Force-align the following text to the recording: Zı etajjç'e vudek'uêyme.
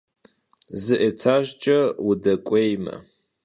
Zı 0.81 0.95
etajjç'e 1.07 1.77
vudek'uêyme. 2.03 2.95